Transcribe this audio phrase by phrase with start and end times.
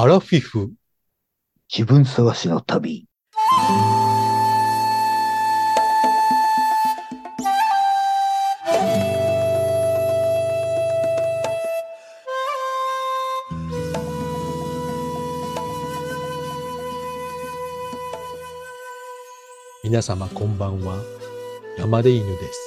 [0.00, 0.70] アラフィフ。
[1.76, 3.08] 自分探しの旅。
[19.82, 21.02] 皆様こんばんは。
[21.76, 22.60] 山で犬です。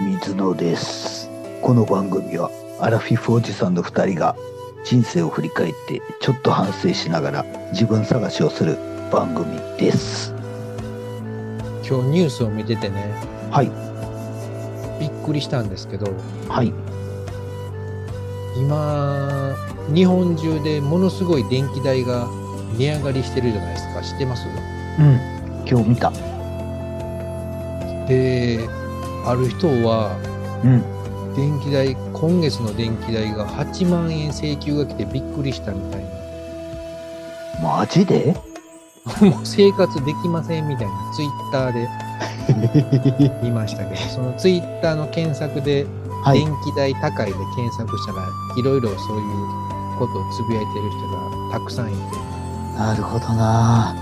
[0.00, 1.28] 水野です。
[1.60, 4.36] この番組はアラフィフおじさんの二人が
[4.84, 8.76] 人生を振り返ってちょっと反省しながら自分探しをする
[9.12, 10.34] 番組です。
[11.86, 13.14] 今日ニュースを見ててね、
[13.50, 13.70] はい、
[15.00, 16.06] びっくりしたんですけど、
[16.48, 16.72] はい、
[18.56, 19.54] 今、
[19.94, 22.26] 日本中でものすごい電気代が
[22.78, 24.02] 値上がりしてるじゃないですか。
[24.02, 24.46] 知ってます？
[24.98, 25.18] うん、
[25.68, 26.10] 今日見た。
[28.08, 28.68] で、
[29.26, 30.16] ある人は、
[30.64, 30.82] うん、
[31.36, 36.08] 電気代、今月の電気代が8万円請求が来てびっくりしたみたいな。
[37.60, 38.36] マジで？
[39.20, 45.84] もう生活できませんみたいなツイッターで 見ましたけど、そのツイッターの検索で
[46.22, 53.96] はい電、気代高いで検索したら、いろいろそういうことをつぶやいてる人がたくさんいて、なるほどな。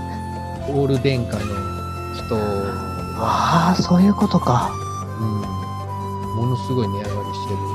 [0.69, 1.41] オール電化の
[2.13, 4.69] 人は、ああ、そういうことか。
[5.19, 7.70] うん、ものすごい値上がりしてる。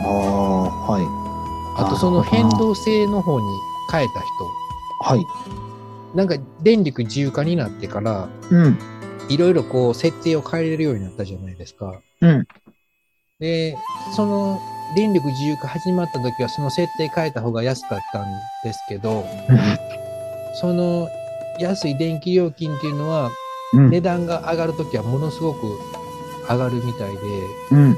[0.00, 3.46] ああ、はい、あとその変動性の方に
[3.90, 4.26] 変えた人、
[5.00, 8.78] はい、なんか電力自由化になってから、うん、
[9.28, 12.00] いろいろこう設定を変えれるようになったじゃないですか。
[12.20, 12.46] うん、
[13.40, 13.76] で、
[14.14, 14.60] その
[14.96, 18.26] 電力自由化始まった時はその設定変えた方が安かったん
[18.64, 19.24] ですけど、
[20.60, 21.08] その
[21.58, 23.30] 安い電気料金っていうのは
[23.72, 25.78] うん、値段が上がる時はものすごく
[26.48, 27.18] 上がるみたいで、
[27.72, 27.96] うん、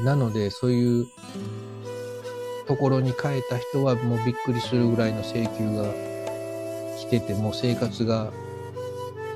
[0.00, 1.06] なのでそういう
[2.66, 5.92] ところに変えた人はもうびっくりするぐらいの請求が
[6.98, 8.32] 来てて、もう生活が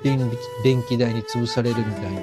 [0.03, 2.20] 電力電気代に潰されるみたいな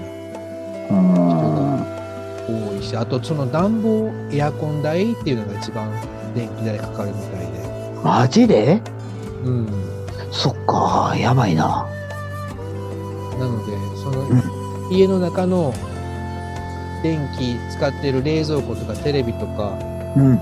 [0.88, 5.92] うん、多いし、あとその暖房、エアコン代っていうのが一番
[6.36, 7.66] 電気代かかるみたいで。
[8.04, 8.82] マジで？
[9.44, 9.68] うん。
[10.32, 11.88] そっか、やばいな。
[13.40, 14.42] なので、そのうん
[14.92, 15.74] 家の中の
[17.06, 19.78] 電気使ってる冷蔵庫とかテレビとか、
[20.18, 20.40] うん、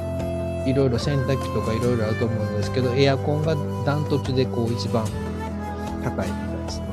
[0.65, 3.53] いろいろ洗濯機とかいろいろあると思うんですけど、エアコンが
[3.85, 5.05] ダントツでこう一番
[6.05, 6.85] 高いみたいですね。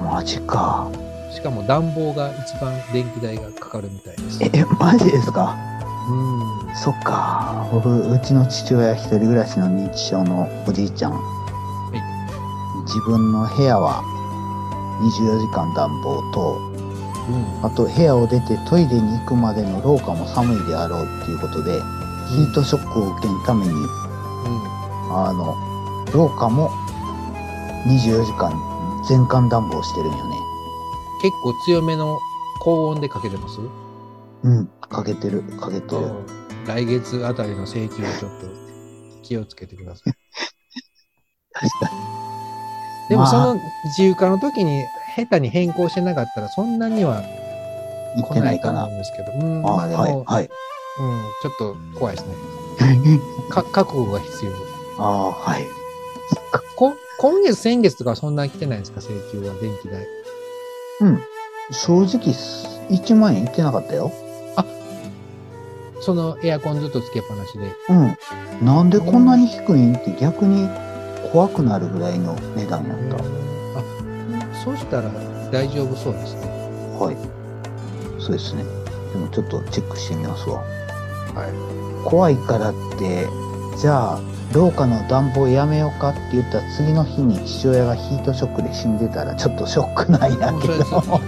[0.00, 0.88] マジか。
[1.34, 4.38] しかも暖房が一番電気代がかかるみたいです。
[4.44, 5.56] え、マジですか？
[6.08, 6.76] うん。
[6.76, 7.68] そっか。
[7.72, 11.20] 僕、うちの父親一人暮らしの認知症のおじいちゃん。
[12.84, 14.04] 自分の部屋は
[15.02, 16.75] 24時間暖房と、
[17.28, 17.64] うん。
[17.64, 21.72] あと部屋を出てトイレに行くまでの廊下も寒いであろうっていうことで、
[22.28, 23.78] ヒートショックを受けんために、うん。
[25.16, 25.54] あの、
[26.12, 26.70] 廊下も
[27.86, 28.52] 24時間
[29.08, 30.36] 全館暖房してるんよね。
[31.22, 32.18] 結構強めの
[32.60, 33.60] 高温でかけてます？
[34.42, 36.12] うん、かけてる、かけてる。
[36.66, 38.46] 来月あたりの請求をちょっと
[39.22, 40.14] 気をつけてください。
[41.52, 41.90] 確 か
[43.08, 44.84] でもまあその自由化の時に
[45.16, 47.22] 下手に変更してなかったらそんなには
[48.16, 48.90] 来てないと思う。
[48.90, 50.44] んですけど、うん、あ、まあでも、はい、はい。
[50.44, 50.50] うん、
[51.42, 52.34] ちょっと怖いですね。
[53.50, 54.52] か覚悟が必要。
[54.98, 55.64] ああ、はい。
[56.76, 60.06] こ今月、先月とかはそんな来てないんですか、請求は、電気代。
[61.00, 61.20] うん。
[61.70, 62.34] 正直、
[62.90, 64.12] 1万円いってなかったよ。
[66.00, 67.72] そのエアコンずっとつけっぱなしで。
[67.88, 67.92] う
[68.62, 68.66] ん。
[68.66, 70.68] なんでこんなに低いんって逆に
[71.32, 73.45] 怖くなるぐらいの値段やっあ、
[74.66, 75.08] そうしたら
[75.52, 76.42] 大丈夫そうですね。
[76.98, 77.04] た。
[77.04, 77.16] はい。
[78.18, 78.64] そうですね。
[79.12, 80.58] でもちょっとチェックしてみますわ。
[80.58, 83.28] は怖いからって、
[83.78, 84.20] じゃあ、
[84.52, 90.40] 廊下の暖房やめようかって言った次の日に父親がヒートショックで死んでたらちょっとショックなんい。
[90.40, 90.74] やけど。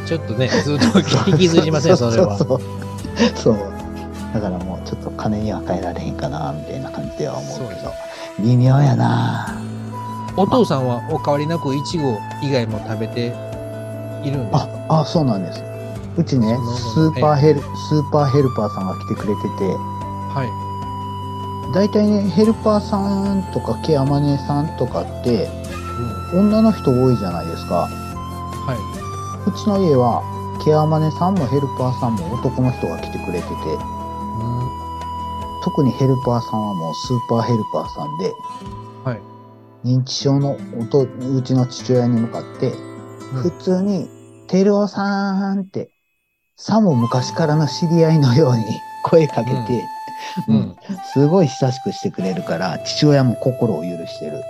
[0.04, 2.36] ちょっとね、 ずっと引きずりません、それは。
[2.36, 3.58] そう。
[4.34, 7.92] だからもうちょっと金には変えられへんかな、みたいな感じでは思うけど。
[8.40, 9.67] 微妙やな
[10.38, 13.34] お父さんはお変わりなくイチゴ以外も食べて
[14.24, 15.62] いるんですあか、あ、そうなんです。
[16.16, 16.56] うちね
[16.94, 19.48] スーパーヘル、スーパーヘルパーさんが来てくれてて、
[20.30, 21.74] はい。
[21.74, 22.98] 大体ね、ヘルパーさ
[23.34, 25.48] んとかケアマネさんとかって、
[26.32, 26.40] うん。
[26.46, 27.88] 女の人多いじゃないですか。
[27.88, 29.50] はい。
[29.50, 30.22] うちの家は、
[30.64, 34.68] ケアマネさんもヘルパーさんも男の人が来てくれてて、うん。
[35.62, 38.34] 特にヘルパーさんはもうスーパーヘルパーさんで、はい。
[39.84, 42.72] 認知症のおとうちの父親に向かって、
[43.42, 44.08] 普通に、
[44.48, 45.90] テルオさんって、
[46.56, 48.64] さも昔からの知り合いのように
[49.04, 49.84] 声かけて、
[50.48, 50.76] ううんん、
[51.12, 54.42] すごい親しくしてくれるから、父親も心を許してる。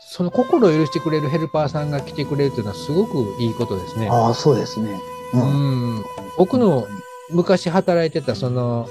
[0.00, 4.08] その心を許してくれるヘルパーさんが来てくれるというのはすごくいいことですね。
[4.10, 4.90] ああ、そうですね。
[5.34, 5.38] う。
[5.38, 6.04] うんん、
[6.36, 6.86] 僕の
[7.30, 8.88] 昔働いてたその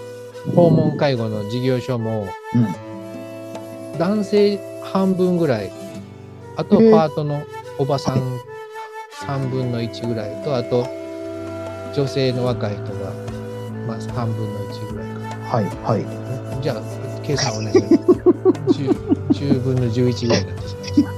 [0.56, 2.76] 訪問介護の事業所もうん。
[3.98, 5.72] 男性半分ぐらい。
[6.56, 7.42] あとへえパートの
[7.78, 8.40] おばさん
[9.22, 10.88] 3分の1ぐらいとあと
[11.96, 13.12] 女性の若い人が、
[13.88, 16.04] まあ、半分の1ぐらいかはい、はい。
[16.56, 16.82] なじゃあ
[17.24, 17.96] 計算お願いします。
[18.80, 21.10] 10, 10分の11ぐらいになってしまいました。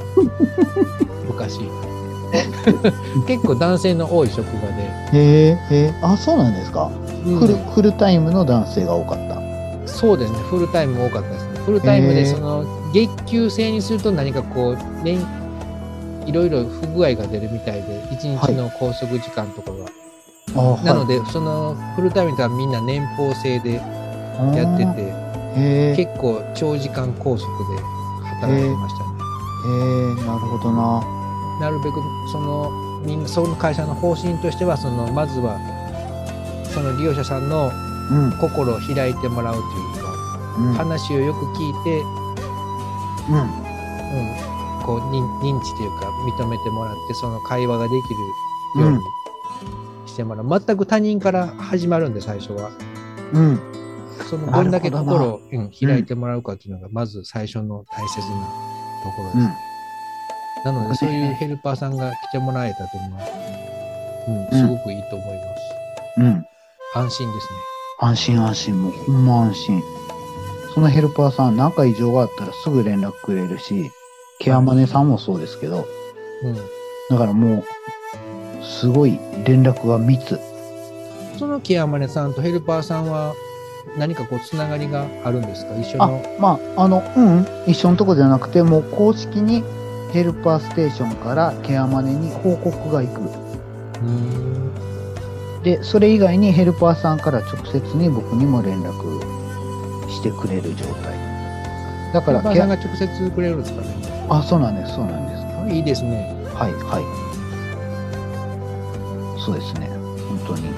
[1.29, 1.91] おかしい。
[3.27, 4.83] 結構男性の多い職場で、
[5.13, 6.89] へえ、へえ、あ、そうなんですか。
[7.25, 7.39] うん。
[7.39, 9.41] フル、フルタイムの男性が多かった。
[9.87, 11.45] そうですね、フルタイム多かったです。
[11.45, 11.50] ね。
[11.65, 15.19] フルタイムでその月給制にすると何かこう、ね、
[16.25, 19.85] いろいろ不具合が出るみたいで、一日の拘束時間とかが。
[20.55, 24.85] ああ、なので、そのフルタイムとはみんな年俸制ではいやって
[25.95, 27.81] て、結構長時間拘束で
[28.41, 29.11] 働いてましたね。
[29.63, 31.21] え、なるほどな。
[31.59, 32.71] なるべくその
[33.05, 35.59] みんなその会社の方針としてはそのまずは
[36.73, 37.71] その利用者さんの
[38.11, 39.93] うん、心を開いてもらうという。
[39.93, 40.00] か、うん、
[40.75, 42.01] 話をよく聞いて
[43.29, 46.07] うん、うん、こう認認知というか
[46.39, 48.13] 認めてもらってその会話ができ
[48.75, 48.99] るように
[50.05, 52.71] してもらう、全く他人から始まるんで最初は。
[53.33, 53.59] うん。
[54.29, 58.25] そのどどんだけな心を、うん、開いてもらうかっていうのがまず最初の大切な
[59.03, 60.73] ところです、うん。
[60.75, 63.23] なのでそういうヘルパーさんが来てもらえたというのは、
[64.51, 65.41] うん、すごくいいと思いま
[66.15, 66.45] す、うん。
[66.95, 67.47] 安心です
[67.99, 69.83] 安心安心、もうほんま安心。
[70.73, 73.91] そのヘルパーさん、何か異常があったらすぐ連絡くれるし、
[74.39, 75.85] ケアマネさんもそうですけど、ね、
[76.43, 80.39] うん、だからもう、すごい連絡が密。
[81.37, 83.33] そのケアマネさんとヘルパーさんは
[83.97, 85.75] 何かこうつながりがあるんですか？
[85.77, 89.63] 一緒あの、まあ、あの、うん、一緒のとこじゃなくて、もう公式に
[90.13, 93.21] ヘルパーステーションからケアマネに報告が行く。
[93.21, 94.71] うーん。
[95.63, 99.40] で、それ以外にヘルパーさんから直接に僕にも連絡
[100.11, 101.17] してくれる状態。
[102.13, 103.87] だから、ケアパーさんが直接くれるんですかね
[104.29, 105.41] あ、そうなんです、そうなんです。
[105.41, 106.35] あいいですね。
[106.53, 107.03] はい、はい。
[109.39, 109.89] そうですね、
[110.27, 110.69] 本当に。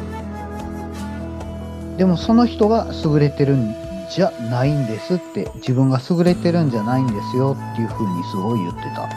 [1.98, 3.76] でもその人が優れてるん
[4.10, 9.10] じゃないんですって、自分が優れてるんじゃないんですよっていう風にすごい言ってた。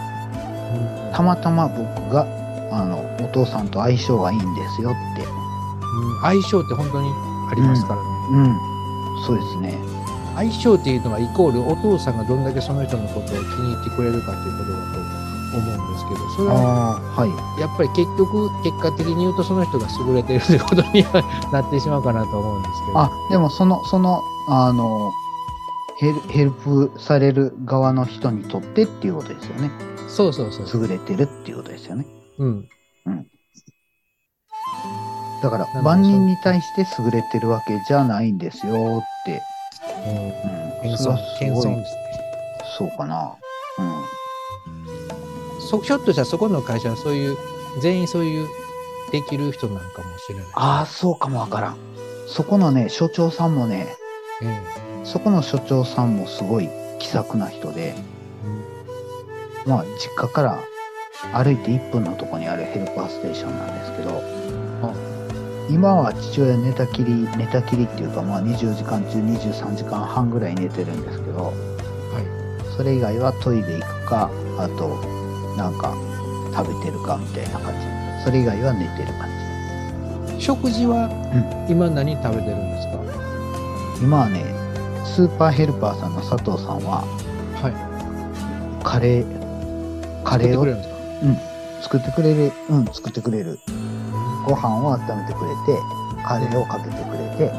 [1.16, 2.26] たまたま僕が、
[2.72, 5.22] あの、お父さんと相性がいいんですよって。
[5.24, 5.46] うん
[6.22, 7.10] 相性って本当に
[7.50, 8.08] ありますからね。
[8.32, 8.56] うん、
[9.26, 9.95] そうですね。
[10.36, 14.98] 相性っていうのはイコールお父さんがどんだけその人のことを気に入ってくれるかっていうことだと
[15.56, 17.60] 思うんですけど、それははい。
[17.60, 21.22] やっぱり結局、結果的に言うとその人が優れてるということには
[21.52, 22.98] なってしまうかなと思うんですけど。
[23.00, 25.10] あ、でもその、その、あの、
[25.98, 29.70] ヘルヘルプされる側の人にとってっていうことですよね。
[30.08, 30.82] そうそうそう。
[30.82, 32.06] 優れてるっていうことですよね。
[32.38, 32.68] うん。
[35.42, 39.40] だから万人に対して優れてるわけじゃないんですよって。
[40.06, 40.90] うん。
[40.90, 42.00] 謙遜すごい謙遜ですね。
[42.78, 43.36] そうかな。
[43.78, 44.04] うん。
[45.60, 47.36] そひょっとしたらそこの会社はそういう、
[47.80, 48.48] 全員そういう
[49.12, 50.46] できる人なのかもしれない。
[50.54, 51.76] ああ、そうかもわからん。
[52.26, 53.96] そこのね、所長さんもね、
[54.42, 54.62] え
[55.04, 56.68] そこの所長さんもすごい
[56.98, 57.94] 気さくな人で、え
[59.64, 60.58] うんまあ、実家から
[61.32, 64.22] 歩いて1分のとこにあるヘルパーステーションなんですけど、
[65.68, 72.76] 今は父親寝たきり、寝たきりっていうか、まあ24時間中23時間半ぐらい寝てるんですけど、はい。
[72.76, 75.16] それ以外はトイレ行くか、あと、
[75.56, 75.94] なんか
[76.54, 77.96] 食べてるかみたいな感じ。
[78.24, 79.28] それ以外は寝てる感
[80.38, 81.08] 食事は
[81.68, 82.98] 今何食べてるんですか、
[83.98, 84.04] じ。
[84.04, 84.44] 今はね、
[85.04, 87.02] スーパーヘルパーさんの佐藤さんは、
[87.54, 88.84] はい。
[88.84, 91.46] カレー、カレーを作ってくれるん
[91.82, 93.58] 作ってくれる、うん、作ってくれる。
[94.46, 95.78] ご飯を温めてくれて、
[96.24, 97.52] カレーをかけてくれて、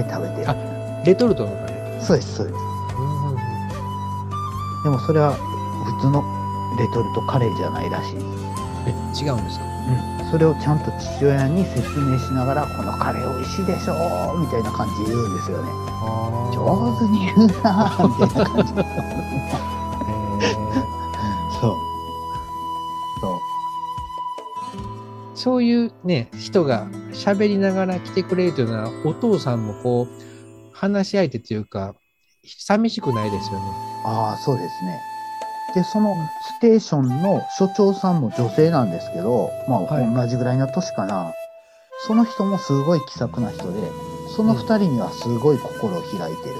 [0.00, 0.54] で、食べてるあ。
[1.04, 2.02] レトルトのカレー？
[2.02, 2.56] そうです、そうです。
[2.98, 3.38] うんうんうん
[4.84, 6.22] でもそれは普通の
[6.78, 8.16] レトルトカレーじゃないらしい。
[8.86, 8.90] え、
[9.26, 9.64] 違うんですか？
[10.22, 10.30] うん。
[10.30, 13.94] それをちゃんと父親に説明しながら、このカレー美味しいでしょ
[14.38, 15.68] みたいな感じで言うんですよね。
[16.54, 18.72] 上手に言うなぁ、みたいな感じ。
[25.38, 31.94] そういうね、人が喋りながら来てくれるというのは、お父さんもこう、話し相手というか、
[32.44, 33.64] 寂しくないですよね。
[34.04, 35.00] ああ、そうですね。
[35.76, 41.32] で、そのステーションの所長さんも女性なんですけど、まあ、はい同じぐらいの年かな。
[42.06, 43.80] その人もすごい気さくな人で、
[44.34, 46.56] その二人にはすごい心を開いてる。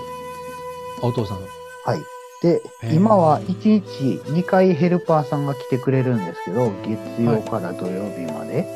[1.02, 1.38] お父さん。
[1.84, 2.17] はい。
[2.42, 8.66] で今は1日2回ヘルパーさんが来てくれるんですけど、月曜から土曜日まで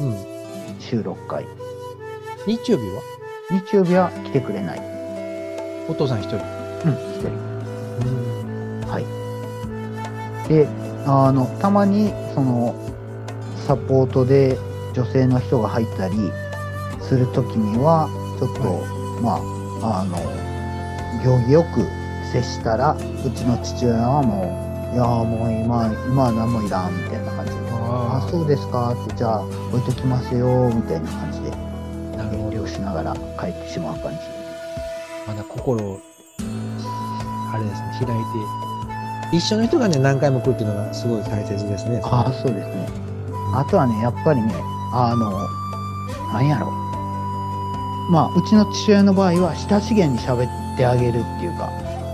[0.00, 0.16] うん。
[0.80, 1.44] 週6回。
[2.46, 3.02] 日曜日は？
[3.50, 4.80] 日曜日は来てくれない。
[5.88, 6.36] お父さん一人？
[6.36, 7.28] うん、1人。
[8.06, 8.10] う
[8.86, 8.88] ん。
[8.88, 10.48] はい。
[10.48, 10.66] で、
[11.06, 12.74] あの、たまに、その、
[13.66, 14.56] サポートで
[14.94, 16.14] 女性の人が入ったり
[17.02, 18.08] するときには、
[18.38, 18.62] ちょっと、
[19.20, 19.34] ま
[19.86, 20.16] あ、あの、
[21.22, 21.86] 行儀よく
[22.32, 24.42] 接したら、うちの父親はも
[24.92, 27.58] う、いやーもう今、今は何もいらん、みたいな感じで。
[27.92, 32.60] ああそうですかって、じゃあ置いときますよ、みたいな感じで、遠慮。
[32.70, 34.18] しながら帰ってしまう感じ。
[35.26, 36.00] まだ心を、
[37.52, 38.18] あれですね、開い
[39.30, 42.00] て、一緒の人がね、何回も来るっていうのがすごい大切ですね。
[42.04, 42.88] ああ、そうですね。
[43.54, 44.54] あとはね、やっぱりね、
[44.92, 45.30] あの、
[46.32, 46.70] なんやろ。
[48.10, 51.70] まあ、うちの父親の場合は、親しげに喋ってあげるっていうか、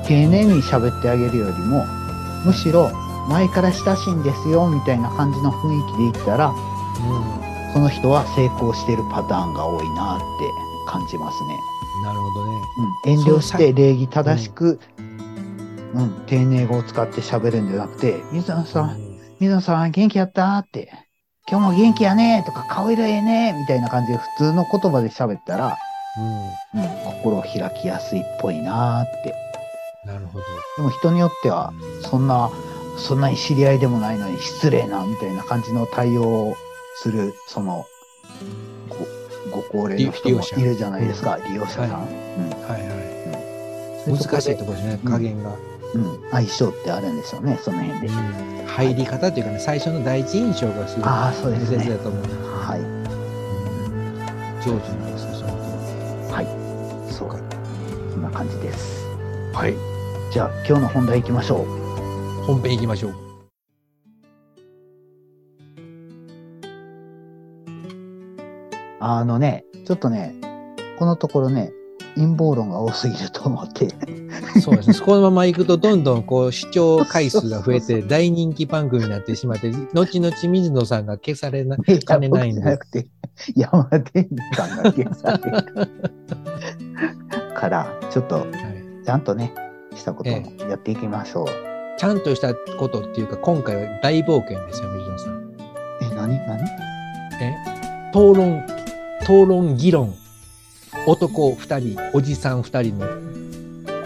[0.07, 1.85] 丁寧に喋ってあげるよりも、
[2.45, 2.91] むしろ、
[3.29, 6.55] 前から親しいんですよ、みたいな感じの雰囲気で言ったら、う
[7.73, 10.25] その人は成功してるパターンが多いなって
[10.87, 11.59] 感じますね。
[12.01, 12.03] ん。
[12.05, 12.61] なるほどね。
[13.05, 14.79] うん、遠慮して礼儀正しく、
[15.95, 18.97] うん、丁寧語を使って喋るんじゃなくて、水野さん、
[19.41, 20.57] 水野さん元気やった？
[20.59, 20.93] って、
[21.51, 25.77] 今日も元気やねとか顔色ええねみたいな感じで普通の言葉で喋ったら、
[26.75, 26.83] うん。
[26.83, 29.35] うん、心を開きやすいっぽいなって。
[30.07, 30.45] なるほど。
[30.77, 31.73] でも人によっては、
[32.03, 32.51] そんな、
[32.97, 36.57] そんなに知り合いでもないのに失礼な、みたいな感じの対応を
[36.97, 37.87] する、その、
[39.51, 41.91] ご、ご高齢の人もいるじゃないですか、利用者さん。
[41.91, 43.07] はいうんはい
[44.07, 45.53] 難しいところですね、うん加減が。
[45.95, 48.07] うん、相性ってあるんでしょうね、その辺で。
[48.07, 51.85] うん入り方というかね、最初の第一印象がすごいああ、そう大ですね。
[51.85, 52.23] 切だと思う。
[52.23, 52.81] はい。
[54.63, 55.53] 上手なんですよ、その
[56.29, 57.13] とはい。
[57.13, 57.39] そうか。
[58.13, 59.07] そんな感じです。
[59.55, 59.96] はい。
[60.37, 61.65] じゃあ、今日の本題行きましょう。
[62.45, 63.15] 本編行きましょう。
[69.01, 70.35] あのね、ちょっとね、
[70.99, 71.73] このところね、
[72.17, 73.89] 陰謀論が多すぎると思って、
[74.61, 74.97] そうですね。
[75.07, 82.61] このまま行くと、どんどんこう視聴回数が増えて、大人気番組になってしまって、後々水野さんが消されな、金ないんで。
[82.61, 83.09] じゃなくて、
[83.57, 84.03] 山田
[84.55, 85.65] さんが消される
[87.55, 88.49] から、ちょっと、はい
[89.07, 89.55] ちゃんとね、
[89.97, 91.47] したことえもやっていきましょう。
[91.99, 95.57] ちゃんとしたことっていうか、今回は大冒険ですよ、水野さん。
[96.03, 96.39] え、何？
[96.47, 96.61] 何？
[97.41, 97.55] え？
[98.11, 98.65] 討論、
[99.23, 100.15] 討論議論、
[101.07, 103.07] 男二人、おじさん二人の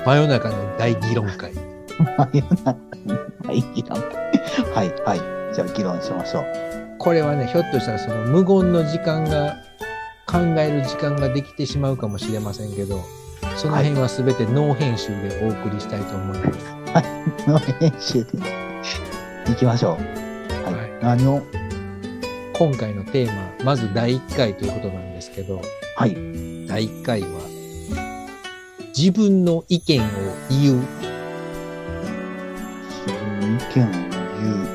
[0.05, 1.53] 真夜中の大議論会。
[1.99, 2.73] 真夜中
[3.05, 3.13] に
[3.45, 3.99] はい、議論。
[4.75, 5.55] はい、はい。
[5.55, 6.45] じゃあ、議論しましょう。
[6.99, 9.57] これはね、ひょっとしたらその無言の時間が、
[10.31, 13.01] 考える時間ができてしまうかもしれませんけど、
[13.57, 16.59] その辺はすべてノー編集でお送りしたいと思います。
[17.47, 18.31] の編集で
[19.47, 20.03] 行きましょう。
[20.65, 20.75] はい。
[20.75, 21.43] はい何を？
[22.55, 25.61] 今回のテーマ、まず第1回ということなんですけど、
[25.97, 26.15] はい。
[26.67, 27.41] 第1回は、
[28.97, 30.05] 自分の意見を
[30.51, 30.81] 言う。
[32.91, 33.87] 自分の意見を
[34.41, 34.67] 言う。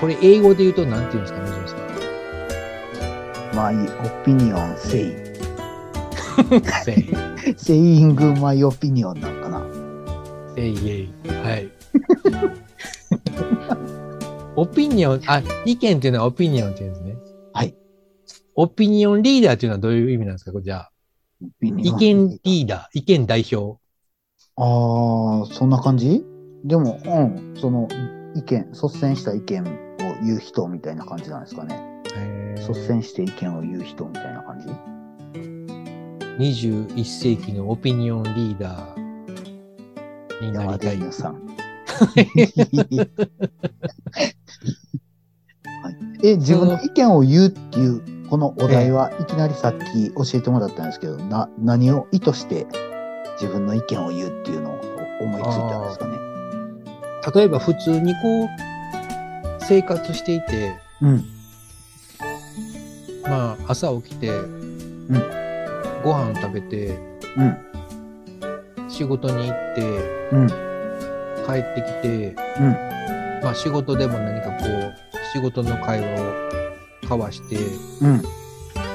[0.00, 1.78] これ英語で言うと何て言うんですか、水野さん？
[6.36, 6.94] My opinion say.
[7.56, 9.62] せい、saying my opinion なんかな。
[10.54, 11.08] せいえい。
[11.28, 11.68] はい。
[14.56, 17.16] オピニオン、あ、意見っていうのはオピニオンって言うんですね。
[17.52, 17.74] はい。
[18.54, 20.52] オピニオンリーダーっていうのはどういう意味なんですか？
[20.52, 20.90] これじゃあ。
[21.62, 23.78] 意見リーダー、意見代表。
[24.56, 26.24] ああ、そんな感じ？
[26.64, 27.86] でも、うん、その
[28.34, 29.66] 意見、率先した意見を
[30.24, 31.78] 言う人みたいな感じなんですかね。
[32.16, 34.66] えー率先して意見を言う人みたいな感じ？
[36.38, 40.96] 21世紀のオピニオンリーダーになりたい。
[40.96, 41.34] 犬さん。
[45.82, 52.66] はい、え、自分の意見を言うっていう、このお題はいきなりさっき教えてもらったんですけど、な、何を意図して
[53.40, 54.80] 自分の意見を言うっていうのを
[55.20, 56.18] 思いついたんですかね？
[57.34, 58.48] 例えば普通にこう、
[59.60, 61.24] 生活していて、うん。
[63.22, 64.30] まあ朝起きて、
[66.06, 66.96] ご飯食べて、
[67.36, 68.88] うん。
[68.88, 69.82] 仕事に行って、
[70.30, 70.46] うん。
[71.44, 72.70] 帰ってきて、うん。
[73.42, 74.94] まあ仕事でも何かこう、
[75.32, 76.24] 仕事の会話を
[77.02, 77.56] 交わして、
[78.02, 78.22] うん。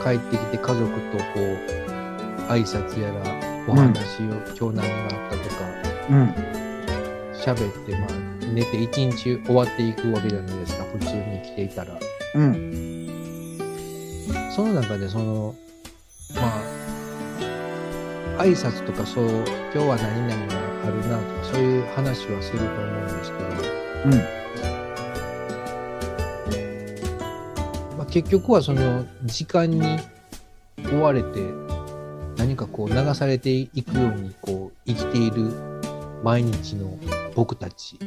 [0.01, 3.19] 帰ってきて家族とこう、挨拶やら、
[3.67, 5.65] お話を、今日何があったとか、
[6.11, 6.33] うん。
[7.33, 8.09] 喋って、まあ、
[8.53, 11.99] 寝て一日終わっていくわけじゃないですか、普通に生きていたら。
[12.35, 13.07] うん。
[14.55, 15.55] その中でその、
[16.35, 16.60] まあ、
[18.41, 19.27] 挨拶とかそう、
[19.71, 23.45] 今日は何々があるなとか、そういう話はすると思うんですけど、
[27.97, 29.99] まあ、結局はその時間に
[30.91, 31.39] 追われて、
[32.35, 35.51] 何かこう流されていくようにこう生きている
[36.23, 36.97] 毎日の
[37.35, 37.99] 僕たち。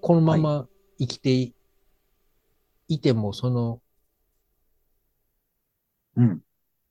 [0.00, 0.66] このまま
[0.98, 1.52] 生きて
[2.88, 3.82] い,、ても、その
[6.16, 6.40] うん。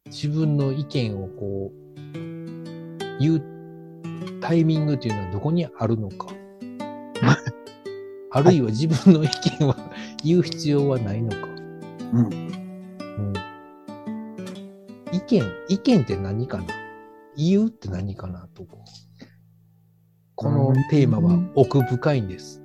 [0.07, 1.79] 自分の意見をこう、
[3.19, 3.43] 言う
[4.41, 6.27] タイミングっていうのはどこにあるのか。
[8.31, 9.29] あるいは自分の意
[9.59, 9.75] 見は
[10.23, 11.37] 言う必要はないのか。
[12.13, 12.25] うん。
[12.25, 13.33] うん、
[15.11, 16.65] 意見、意見って何かな？
[17.35, 18.65] 言うって何かなと
[20.35, 22.61] このテーマは奥深いんです。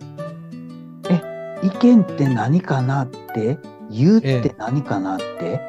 [1.62, 3.58] 意見って何かなって？
[3.90, 5.60] 言うって何かなって、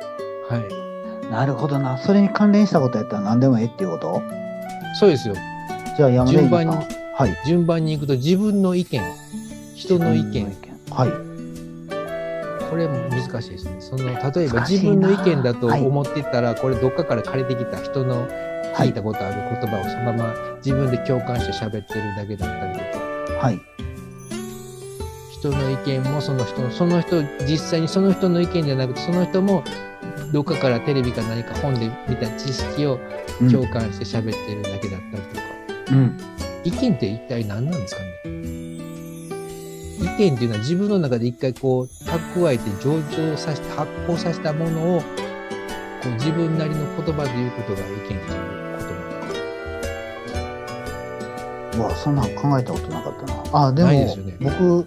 [0.49, 0.84] はい。
[1.29, 1.97] なるほどな。
[1.97, 4.21] それに関連したことやったら何でもええっていうこと？
[4.99, 5.35] そうですよ。
[5.97, 6.75] じゃあ山田順番に
[7.17, 7.37] はい。
[7.45, 9.01] 順番に行くと自分の意見、
[9.75, 10.45] 人の意見、
[10.91, 12.69] はい。
[12.69, 13.77] これも難しいですね。
[13.79, 18.27] その、例えば自分の意見だとはい思ってたら、これどっかから借りてきた人の
[18.75, 22.79] 聞いたことある言葉をそのまま自分で共感して喋ってるだけだったり
[23.27, 23.61] とか、はい。
[25.31, 29.63] 人の意見もその人の、その人、実際にその人の意見じゃなくて、その人も
[30.35, 32.99] どっかからテレビか何か本で見た知識を
[33.39, 35.41] うん共感して喋ってるだけだったりとか、
[35.91, 36.17] うん。
[36.65, 42.97] 意見って一体何なんですかね意見っていうのは自分の中で一回こう蓄えて上
[43.31, 45.05] 場させて発酵させたものをこ
[46.09, 48.33] う自分なりの言葉で言うことが意見っていうこと
[48.89, 49.05] な
[51.71, 51.77] のか。
[51.77, 53.67] うわ、そんなん考えたことなかったな。
[53.67, 54.85] あ、でも、ないですよね僕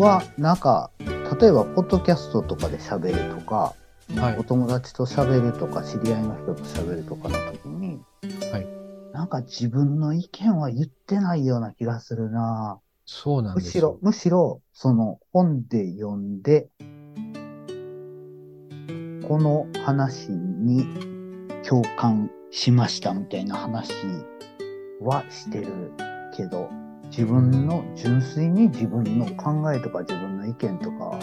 [0.00, 0.92] は、なんか、
[1.40, 3.74] 例えば、ポッドキャストとかで喋るとか、
[4.14, 4.44] はいお。
[4.44, 8.00] 友達と喋るとか、知り合いの人と喋るとかの時に、
[8.52, 8.66] はい。
[9.12, 13.98] なんか自分の意見は言ってないような気がするなそうなんむしろですよ、。
[14.02, 16.68] むしろ、その本で読んで、
[19.26, 20.86] この話に
[21.66, 23.92] 共感しましたみたいな話
[25.00, 25.92] はしてる
[26.36, 26.68] けど、
[27.10, 31.20] 自分の純粋に自分の考えとか自分の意見とかは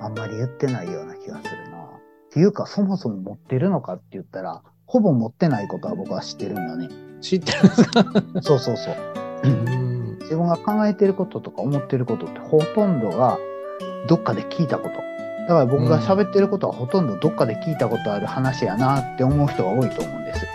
[0.00, 1.77] あんまり言ってないような気がするな。
[2.38, 6.88] いうか、そもそも持ってるのかって言ったら、ほぼ持ってないことは僕は知ってるんだね。
[7.20, 8.04] 知ってるんですか？
[8.42, 8.96] そうそうそう。
[9.44, 10.18] うん。
[10.20, 13.38] 自分が考えてることとか思ってることってほとんどが
[14.08, 14.94] どっかで聞いたこと。
[14.94, 20.46] だから僕が喋ってることはほとんどどっかで聞いたことある話やなって思う人が多いと思うんです。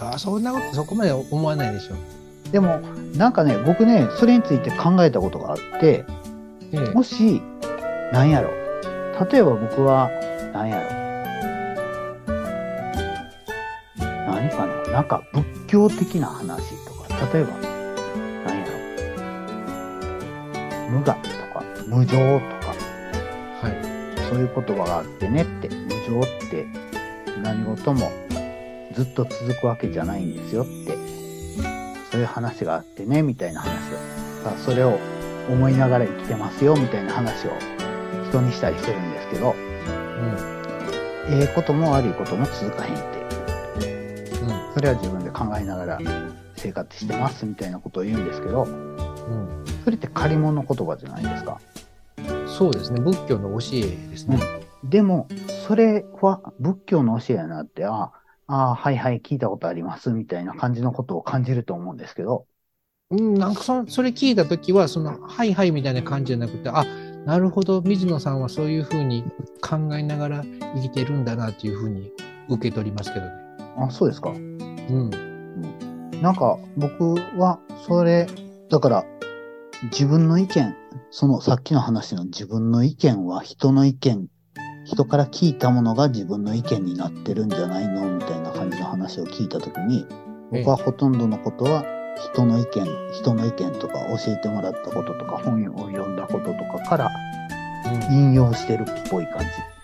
[0.00, 1.94] あそんなことそこまで思わないでしょ。
[2.52, 2.80] でも
[3.16, 6.04] なんかね、僕ね、それについて考えたことがあって、
[6.72, 7.42] ええもし、
[8.12, 8.50] なんやろ。
[9.30, 10.10] 例えば僕は、
[14.46, 17.62] 何かななんか仏教的な話とか、例えば、なん
[18.60, 18.76] やろ。
[20.90, 22.74] 無我とか、無常とか、
[23.60, 24.28] はい。
[24.28, 26.66] そういう言葉があってねって、無常って
[27.42, 28.12] 何事も
[28.94, 30.96] ずっと続くわけじゃないんですよって、
[32.10, 33.96] そういう話があってね、みたいな話を。
[34.44, 34.98] さあそれを
[35.48, 37.50] 思いながら生きてますよ、みたいな話を
[38.28, 39.54] 人にしたりするんですけど、
[41.28, 43.15] ええことも悪いことも続かへんって。
[44.76, 44.80] うん。
[44.80, 45.98] それは自分で考えながら
[46.56, 48.96] 生活してますみたいなことを言うんですけど、うん。
[48.96, 49.64] うん。
[49.84, 51.60] それって借り物の言葉じゃないですか。
[52.46, 53.00] そうですね。
[53.00, 54.38] 仏教の教えですね。
[54.84, 55.28] でも、
[55.66, 58.12] それは仏教の教えやなって、あ
[58.46, 62.46] あ、はいはい、聞いたことあります、みたいな感じのことを感じると思うんですけど、
[63.10, 66.84] うん、なんかそそれ聞いたときは、その、はいはいみたいな感じじゃなくて、あ、
[67.24, 69.24] なるほど、水野さんはそういうふうに
[69.60, 72.12] 考えながら生きてるんだなっていうふうに
[72.48, 73.32] 受け取りますけどね。
[73.76, 74.32] あ、そうですか。
[74.88, 75.10] うん。
[76.22, 78.26] なんか、僕は、それ、
[78.70, 79.04] だから、
[79.84, 80.74] 自分の意見、
[81.10, 84.26] そのさっきの話の自分の意見は人の意見、
[84.84, 90.06] 人から聞いたものが自分の意見になってるんじゃないのみたいな感じの話を聞いたときに、
[90.50, 91.84] 僕はほとんどのことは
[92.32, 93.94] 人の意見、人の意見とか
[94.24, 97.10] 教えてもらったこととか本を読んだこととかから
[98.10, 99.42] 引用してるっぽい感うん。
[99.42, 99.44] うん。
[99.44, 99.75] じ。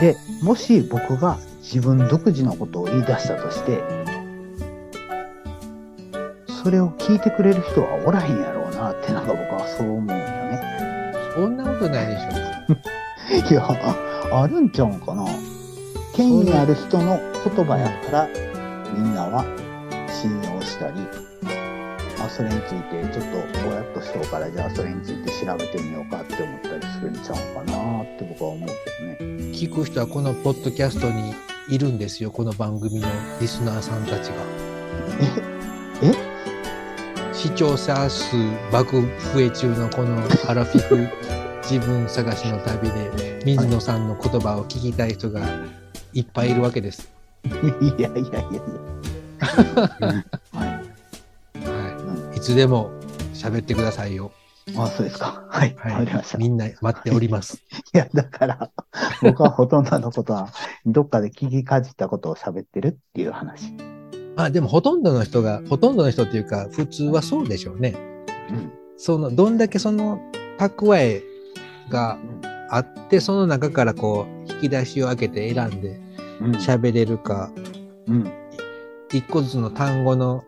[0.00, 3.82] で、もし僕が自分独自のことを言い出したとして、
[6.62, 11.12] それを聞いてくれる人はおらへんやろうなってなんか僕はそう思うんよね。
[11.34, 13.50] そんなことないでしょ。
[13.52, 15.24] いや、ああるんちゃうんかな。
[16.14, 18.28] 権威ある人の言葉やから、
[18.94, 19.44] みんなは
[20.10, 20.94] 信用したり、
[22.26, 29.52] あ、それについてちょっとぼやっとしとうから、じゃあそれについて調べてみようかって思ったりするんちゃうかなって僕は思うけどね。
[29.52, 31.34] 聞く人はこのポッドキャストに
[31.68, 33.08] いるんですよ、この番組の
[33.40, 34.34] リスナーさんたちが。
[36.02, 36.36] え？
[37.32, 38.34] 視聴者数
[38.72, 39.02] 爆
[39.34, 40.16] 増え中のこの
[40.48, 41.08] アラフィフ
[41.62, 45.42] 自分探しの旅で水野さんの言葉を聞きたい人が
[46.12, 47.12] いっぱいいるわけです。
[47.44, 47.48] い
[48.00, 50.24] やいやいやいや。
[52.46, 52.92] つでも
[53.34, 54.30] 喋ってくださいよ。
[54.76, 55.44] あ、そうですか。
[55.50, 55.74] はい。
[55.74, 56.38] わ、はいかりました。。
[56.38, 57.60] いみんな待っております。
[57.92, 58.70] や、だから、
[59.20, 60.48] 僕はほとんどのことは、
[60.84, 63.72] どっかで聞きかじったことを喋ってるっていう話。
[64.36, 67.96] まあでもほとんどの人が、ほとんどの人っていうか普通はそうでしょうね。
[68.50, 68.72] うん。
[68.96, 70.20] その、どんだけその
[70.58, 71.24] 蓄え
[71.90, 72.16] が
[72.70, 76.00] あって、その中からこう、引き出しを開けて選んで
[76.40, 76.52] うん。
[76.52, 77.50] 喋れるか、
[78.06, 78.32] うん。
[79.12, 80.44] 一個ずつの単語の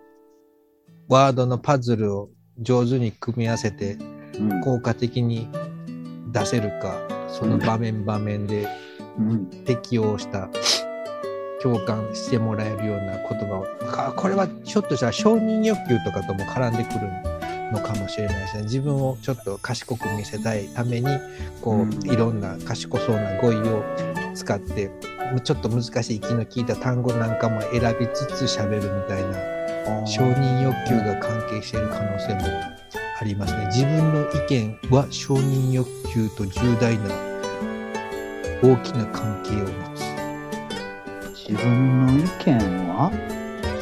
[1.08, 3.98] ワードのパズルを上手に組み合わせて
[4.38, 4.60] うん。
[4.60, 5.48] 効果的に
[6.30, 8.68] 出せるか、その場面場面で
[9.18, 9.46] うん。
[9.64, 10.48] 適応した
[11.62, 17.08] 共感してもらえるような言葉を、あこれはちょっとしたら承認欲求とかとも絡んでくる
[17.72, 18.62] のかもしれないですね。
[18.64, 21.06] 自分をちょっと賢く見せたいために、
[21.62, 23.82] こう、うんいろんな賢そうな語彙を
[24.34, 24.90] 使って、
[25.42, 29.57] ちょっと難しい気の利いた単語なんかも選びつつ喋るみたいな
[30.06, 32.40] 承認欲求が関係している可能性も
[33.20, 33.66] ありますね。
[33.66, 37.04] 自分の意見は承認欲求と重大な
[38.62, 40.08] 大きな関係を持つ。
[41.48, 43.10] 自分の意見は、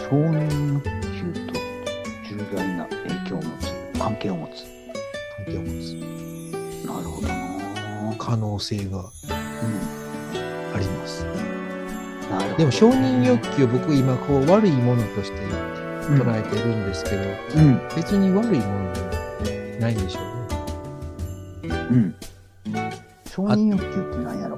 [0.08, 1.52] 承認欲求と
[2.28, 3.72] 重大な影響を持つ。
[3.98, 4.64] 関係を持つ。
[5.36, 6.86] 関係を持つ。
[6.86, 9.10] なるほどな可能性がう
[10.74, 11.24] あります。
[11.24, 12.30] ん。
[12.30, 12.56] なるほど。
[12.58, 17.16] でも承認欲求を僕今こう悪いものとしてうん捉えてるんですけど、
[17.56, 17.80] うん。
[17.94, 19.00] 別に悪いもので
[19.74, 20.20] はないんでしょ
[21.64, 21.74] うね。
[21.90, 22.14] うん。
[23.28, 24.56] 承認欲求って何やろ？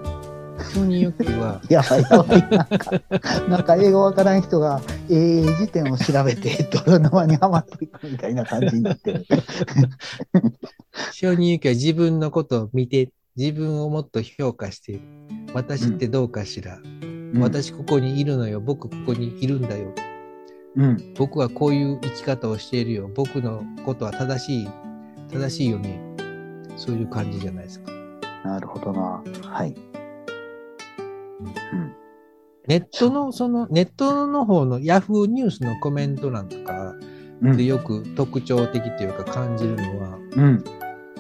[0.73, 2.49] 承認欲求はやばいやばい。
[2.51, 3.03] なんか、
[3.49, 9.27] なんか英語わからん人が英英辞典を調べて 泥沼にはまっていくみたいな感じになってる。
[11.13, 15.01] 承認欲求は自分のことを見て自分をもっと評価して
[15.55, 16.79] 私ってどうかしら、
[17.39, 19.95] 私ここにいるのよ僕ここにいるんだよ
[20.77, 21.15] うん。
[21.15, 23.11] 僕はこういう生き方をしているよ。
[23.15, 24.69] 僕のことは正しい、
[25.33, 26.01] 正しいよね。
[26.77, 27.93] そういう感じじゃないですか。
[28.45, 29.23] なるほどな。
[29.43, 29.75] はい。
[31.41, 31.95] うん。
[32.67, 36.95] ネットの、その、ネットの方のヤフーニュースのコメント欄とか
[37.43, 40.65] うんでよく特徴的というか感じるのは、うん。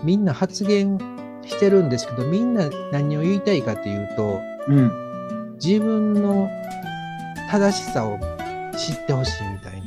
[0.04, 0.98] みんな発言
[1.44, 5.56] してるんですけど、みんな何を言いたいかというと、うん。
[5.62, 6.48] 自分の
[7.50, 8.18] 正しさを
[8.78, 9.86] 知ってほしいみたいな。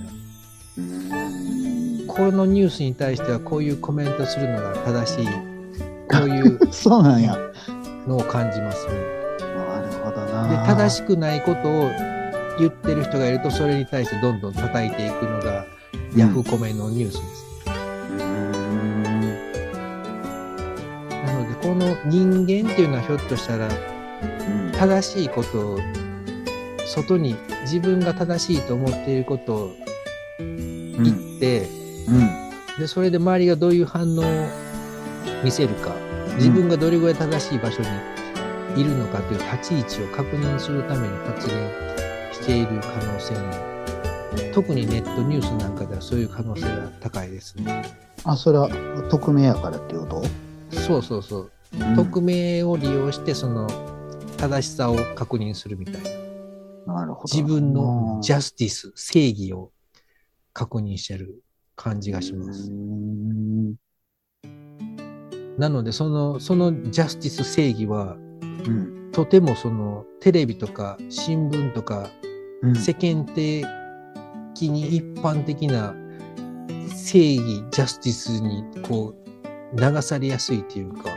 [0.78, 0.82] う
[2.04, 2.08] ん。
[2.08, 5.26] このニュースに対してはこういうコメントするのが正しい。
[5.26, 7.38] こういう そうなんや。
[8.08, 8.94] のを感じますね。
[8.94, 10.66] なるほどでな。
[10.66, 11.90] 正しくないことを
[12.60, 15.66] 言ってる人がいるとそれに対してどんどん叩いていくのが、
[16.16, 17.46] ヤフコメのニュースです。
[18.20, 19.22] うん。
[21.26, 24.72] なのでこの人間っていうのはひょっとしたらうん。
[24.74, 25.80] 正しいことを
[26.94, 29.76] 外に自分が正しいと思っていることを
[30.40, 31.04] うん。
[31.04, 31.68] 言って、
[32.08, 32.80] うん。
[32.80, 34.24] でそれで周りがどういう反応を
[35.44, 35.94] 見せるか
[36.36, 37.88] 自分がどれぐらい正しい場所に
[38.82, 41.58] いるのかという立ち位置を確認するために発言
[42.34, 47.84] している可能性も特にネットニュースなんかではそういう可能性が高いですね。
[48.24, 48.70] あ、それは
[49.10, 50.22] 匿名やからっていうこ
[50.72, 50.78] と？
[50.78, 51.52] そうそうそう。
[51.96, 53.68] 匿名を利用してその
[54.38, 56.21] 正しさを確認するみたいな。
[56.88, 57.34] なるほど。
[57.34, 59.72] 自分のジャャスティス、正義を
[60.54, 61.44] 確認してる
[61.76, 62.72] 感じがします。
[62.72, 63.76] うん。
[65.58, 69.12] なのでその、そのジャスティス正義はうん。
[69.12, 72.10] とてもそのテレビとか新聞とか
[72.62, 72.76] うん。
[72.76, 73.66] 世間的
[74.70, 75.96] に一般的な
[76.88, 81.10] 正義、ジャスティスにこう流されやすいというか、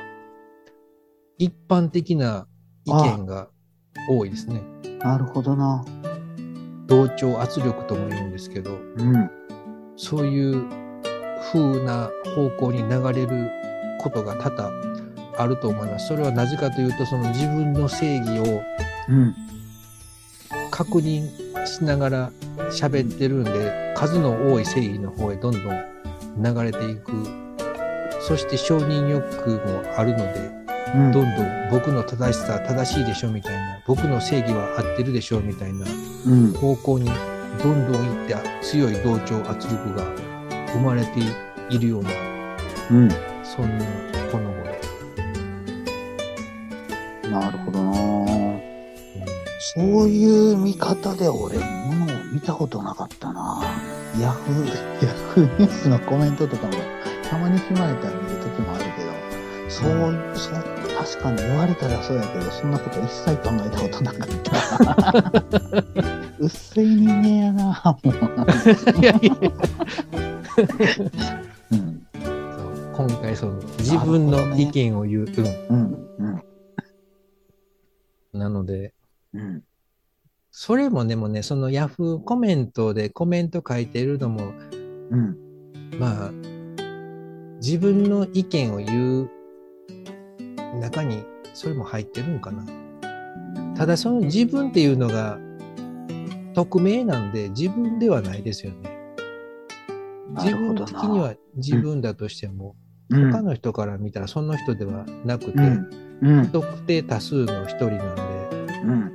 [1.39, 2.47] 一般的な
[2.85, 3.49] 意見が
[4.09, 4.63] 多いですね。
[5.01, 5.85] なるほどな。
[6.87, 9.31] 同調圧力とも言うんですけど、うん。
[9.97, 10.65] そういう
[11.53, 13.51] 風な方向に流れる
[14.01, 14.71] ことが多々
[15.39, 16.09] あると思います。
[16.09, 18.63] それはなぜかというと、その自分の正義を
[19.09, 19.35] うん。
[20.71, 21.29] 確認
[21.67, 22.33] しながら
[22.71, 25.65] 喋ってるんで、数の多い正義の方へどんどん
[26.43, 27.13] 流れていく。
[28.21, 30.64] そして承認欲求もあるので、
[30.95, 31.13] うん。
[31.13, 35.87] どんどん僕の正しさ正しいでしょみたいな、僕の正義は合ってるでしょみたいな
[36.27, 36.53] うん。
[36.53, 37.11] 方向に
[37.63, 40.05] どんどん行って強い同調圧力が
[40.73, 41.21] 生まれて
[41.71, 42.11] いるような、
[42.91, 43.09] うん。
[43.43, 43.85] そんな
[44.31, 44.65] この頃。
[47.31, 47.91] なるほどな。
[47.91, 48.75] うん
[49.77, 53.63] そういう見方で俺、ものを見たことなかったな。
[54.21, 54.67] ヤフー、
[55.05, 56.73] ヤフーニュースのコメントとかも、
[57.29, 59.11] たまに暇やったら見るときもあるけど、
[59.71, 59.89] そう、
[60.37, 60.64] そう、
[61.05, 64.29] 確かに言われたらそうやけど、そんなこと一切考えたことなかっ
[65.53, 65.85] た。
[66.41, 69.01] 薄い人間やな、もう。
[69.01, 69.33] いやいや。
[71.73, 71.77] う
[72.97, 75.27] 今回その自分の意見を言う、
[75.69, 76.43] うん、うん、
[78.33, 78.95] うん、なので、
[79.35, 79.63] うん。
[80.51, 84.55] それもでもね、そのヤフーコメントでコメント書いてるのも、
[85.11, 85.37] うん、
[85.99, 86.31] まあ、
[87.61, 89.44] 自分の意見を言う
[90.81, 92.65] 中にそれも入ってるんかな。
[93.77, 95.39] ただその自分っていうのが
[96.55, 98.91] 匿名なんで自分ではないですよね。
[100.33, 102.75] な自分的には自分だとしても、
[103.11, 105.53] うん、他の人から見たらその人ではなくて、
[106.23, 108.23] うん、特定多数の一人なんで、
[108.85, 109.13] うん、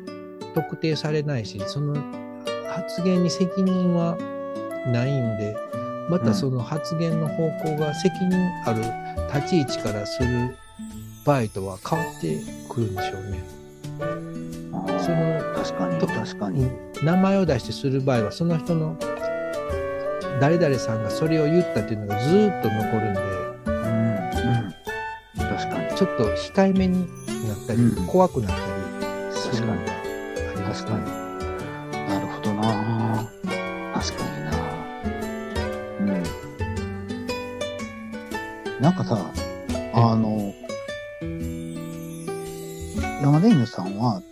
[0.54, 1.96] 特定されないし、その
[2.70, 4.18] 発言に責任は
[4.88, 5.56] ないんで、
[6.10, 8.82] またその発言の方向が責任ある
[9.34, 10.56] 立ち位置からする
[11.26, 12.38] 場合とは変わって
[12.70, 13.44] くるんでしょうね。
[15.00, 16.70] その確かに、と確かに。
[17.04, 18.98] 名前を出してする場合は、その人の
[20.40, 23.22] 誰々さんがそれを言ったっていうのがずーっと残るんで、
[23.66, 23.76] うん、
[25.42, 25.56] うん。
[25.58, 25.96] 確かに。
[25.96, 27.08] ちょっと控えめに
[27.48, 31.19] なったり、うん怖くなったりするのがあります確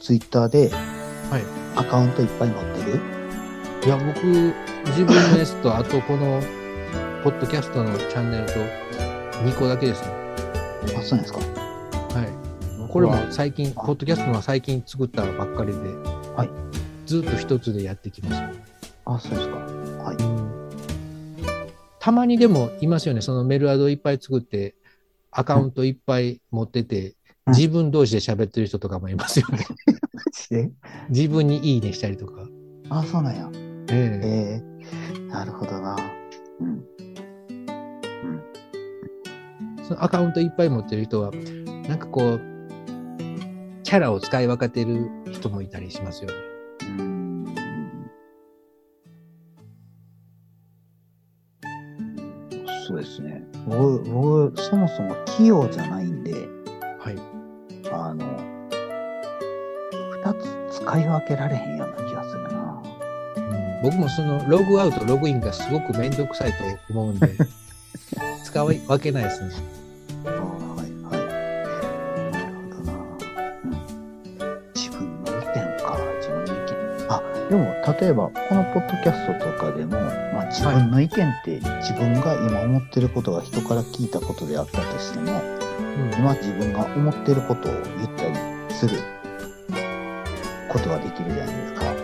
[0.08, 1.44] ツイッターではい。
[1.76, 3.02] アカウントいっぱい持ってる？
[3.86, 4.26] いや、僕、
[4.86, 6.42] 自分のやつと、あとこの、
[7.26, 8.54] ポッドキャストのチャンネルと、
[9.44, 10.08] 2個だけですね。
[10.98, 11.40] あ、そうなんですか。
[11.40, 12.88] はい。
[12.90, 15.80] これも最近、ポッドキャストは最近作ったばっかりで、
[16.38, 16.50] はい。
[17.06, 18.50] ずっと一つでやってきました。
[19.14, 19.58] あ、そうですか。
[19.58, 20.18] はい。
[22.00, 23.20] たまにでもいますよね。
[23.20, 24.74] そのメールアドいっぱい作って、
[25.32, 27.17] アカウントいっぱい持ってて、うん
[27.48, 29.66] 自分同士で喋ってる人とかもいますよね。
[30.50, 30.72] で？
[31.10, 32.48] 自分にいいねしたりとか。
[32.90, 33.50] あ、そうなんや。
[33.90, 35.96] ええええなるほどな。
[36.60, 36.84] うん。
[39.84, 41.32] そのアカウントいっぱい持ってる人は、
[41.88, 42.42] なんかこう、
[43.84, 46.36] キャラを使い分けてる人もいたりしますよね。
[46.82, 47.46] うん。
[52.86, 53.44] そうですね。
[53.66, 56.47] 僕、僕、そもそも器用じゃないんで、
[60.88, 62.82] 使い分けられへんような気がするな。
[63.36, 66.58] うん僕もそのログアウト、ログインがすごくめんどくさいと
[66.90, 67.30] 思うんで、
[68.44, 69.52] 使い分けないですね。
[70.26, 72.32] あはい、はい。
[72.32, 72.98] なるほどな。
[73.66, 73.78] うん。
[74.74, 77.06] 自分の意見か、自分の意見。
[77.08, 77.66] あ、でも、
[78.00, 79.92] 例えば、このポッドキャストとかでも、
[80.34, 85.58] まあ、自分の意見って、自分が今思ってることが人から聞いたことであったとしても、うん
[86.18, 88.36] 今自分が思ってることを言ったり
[88.74, 89.17] する
[90.78, 91.86] ことができるじゃないですか。
[91.86, 91.96] はい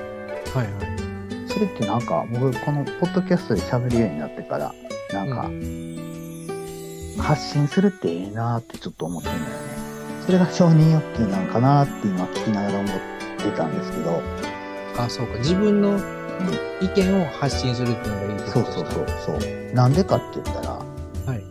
[0.56, 1.48] はい。
[1.48, 4.74] それってなんか、僕、このポッドキャストで喋るようになってから、
[5.12, 5.50] なんか、
[7.22, 9.62] 発信するってええなーってちょっと思ってるんだよね。
[10.26, 12.92] それが承認欲求なのかなって今聞きながら思っ
[13.38, 14.22] てたんですけど、
[14.98, 15.38] あ、そうか。
[15.38, 16.00] 自分の
[16.82, 18.92] 意見を発信するっていうのがいいってことですか？
[18.92, 19.74] そうそうそうそう。
[19.74, 21.44] なんでかって言ったら、はい。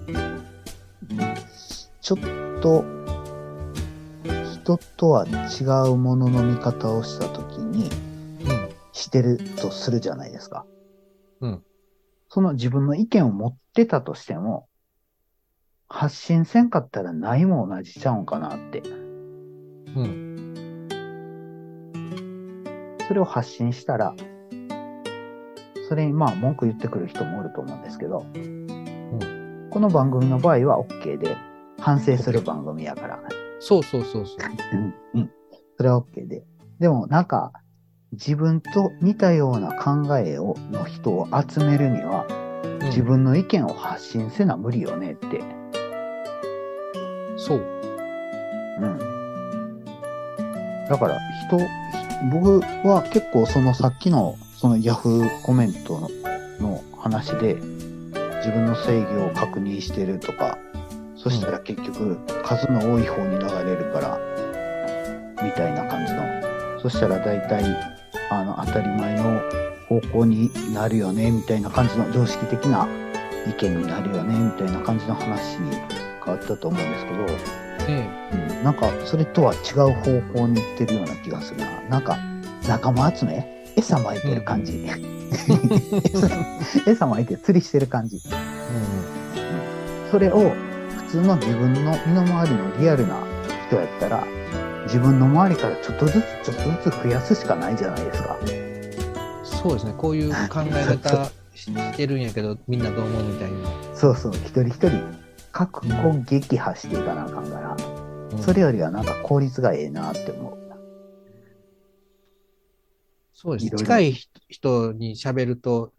[2.00, 2.18] ちょっ
[2.60, 2.84] と、
[4.62, 7.90] 人とは違うものの見方をしたときに、
[8.44, 8.68] うん。
[8.92, 10.64] してるとするじゃないですか。
[11.40, 11.62] うん。
[12.28, 14.68] その自分の意見を持ってたとしても、
[15.88, 18.82] 発信せんかったらないも同じちゃうんかなって。
[19.96, 20.88] うん。
[23.08, 24.14] それを発信したら、
[25.88, 28.24] それにまあ文句言ってくる人もおると思うんですけど、
[29.70, 31.36] この番組の場合は OK で、
[31.80, 33.41] 反省する番組やから。
[33.64, 34.36] そうそうそうそう。
[34.72, 35.30] うん、うん。
[35.76, 36.44] それは OK で。
[36.80, 37.52] でもなんか、
[38.12, 42.42] 自分と似たような考えを、の人を集めるには、うん
[42.86, 45.40] 自分の意見を発信せな無理よねって。
[47.36, 47.58] そう。
[47.58, 49.84] うん。
[50.88, 51.58] だから人、
[52.30, 56.08] 僕は結構そのさっきのそのヤフーコメントの
[56.60, 60.58] の話で自分の正義を確認してるとか、
[61.22, 64.18] そしたら結局数の多い方に流れるから、
[65.42, 66.22] みたいな感じの。
[66.80, 67.64] そしたら大体、
[68.30, 69.40] あの、当たり前の
[69.88, 72.88] 方向になるよね、みたいな感じの常識的な
[73.46, 75.70] 意見になるよね、みたいな感じの話に
[76.24, 77.24] 変わったと思うんですけど、
[77.88, 79.60] えうん、なんかそれとは違う
[79.92, 81.80] 方向に行ってるような気がするな。
[81.82, 82.16] なんか
[82.68, 83.46] 仲間集め？
[83.76, 84.86] 餌撒いてる感じ。
[86.86, 88.20] 餌撒いて釣りしてる感じ。
[90.10, 90.54] それを普
[91.12, 93.22] 通の自分の身の回りのリアルな
[93.66, 94.26] 人やったら、
[94.84, 98.38] 自分の周りからちょっとずつちょっとずつ増やすしかないじゃないですか。
[99.44, 99.94] そうですね。
[99.98, 103.58] こういう考え方してるんやけど、みんなどう思うみたいな。
[103.94, 104.90] そうそう、一人一人、
[105.52, 105.86] 各個
[106.30, 110.56] 撃破していかなあかんから、うんそれよりはなんか効率がええなって思う。
[113.34, 113.66] そうです。
[113.66, 114.12] いろいろ近い
[114.48, 115.92] 人に喋ると、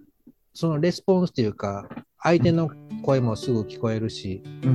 [0.56, 2.72] そのレスポンスっていうか、相手の
[3.04, 4.68] 声もすぐ聞こえるし、う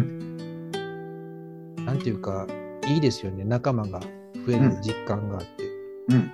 [1.88, 2.46] なんていうか、
[2.87, 3.44] いいですよね。
[3.44, 4.01] 仲間が
[4.46, 5.64] 増える実感があって。
[6.11, 6.31] うん。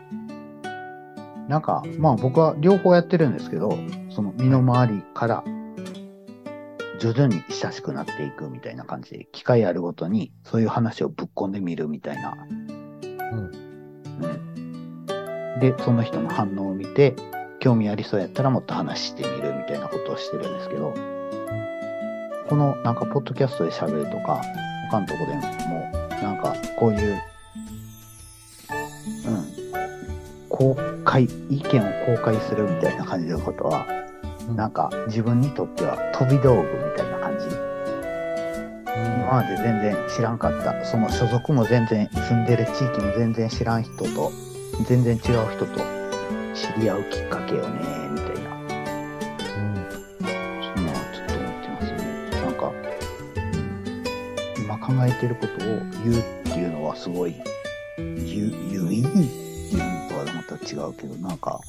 [1.49, 3.79] なんか、まあ僕は両方やってるんですけど、
[4.11, 5.45] その身の回りから
[6.99, 12.37] 徐々に親しくなっていくみたいな感じで、機会あるごとにそういう話をぶっ込んでみるみたいな。
[12.51, 13.53] うん。
[14.23, 14.27] う
[15.57, 15.61] ん。
[15.61, 17.14] で、その人の反応を見て、
[17.61, 20.93] 興味ありそうやったらもっと話してみるみたいなことをしてるんですけど、
[22.49, 24.43] このなんかポッドキャストで喋るとか、
[24.94, 25.40] 他のとこでも、
[26.22, 27.22] なんかこういう、
[29.26, 29.44] うん、
[30.48, 33.87] 公開、意見を公開するみたいな感じのことは、
[34.48, 34.57] うん。
[34.57, 37.46] なんか自分にとっては飛び道具みたいな感じ。
[38.87, 44.30] 今まで全然知らんかった、その所属も全然、住んでる地域も全然知らん人と、
[44.87, 45.80] 全然違う人と
[46.54, 47.80] 知り合うきっかけよね、
[55.09, 55.59] えてることを
[56.05, 57.35] 言うっていうのはすごい、
[57.99, 61.61] 有意義っていうのとはまた違うけど、なんか、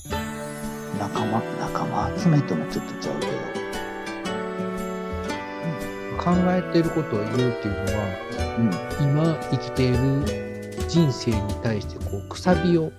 [0.99, 3.31] 仲間、仲間集めともちょっとちゃうけど、
[6.23, 8.15] 考えてることを言うっていうのは、
[8.57, 8.71] うん、
[9.03, 9.97] 今生きている
[10.87, 12.91] 人生に対してこうくさびを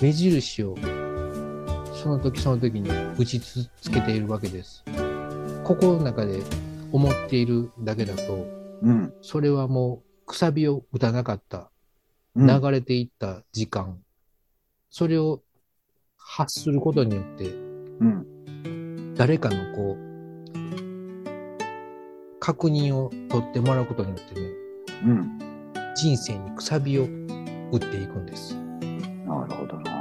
[0.00, 0.76] 目印を
[1.92, 4.84] その時その時に打ちつけているわけです。
[5.64, 6.40] 心の中で
[6.90, 8.46] 思っているだけだと
[8.82, 11.70] うん、それはもうくさびを打たなかった
[12.34, 13.98] うん、流れていった時間、
[14.90, 15.42] それを
[16.16, 20.08] 発することによってうん、誰かのこう
[22.38, 24.46] 確認を取ってもらうことによってね
[25.04, 25.38] うん。
[25.94, 27.04] 人生にくさびを
[27.72, 28.54] 打っていくんです。
[29.26, 29.97] なるほどな。